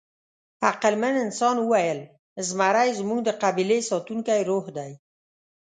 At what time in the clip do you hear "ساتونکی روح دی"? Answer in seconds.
3.89-4.91